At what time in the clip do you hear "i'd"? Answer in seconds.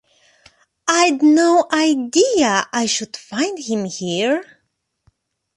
0.87-1.21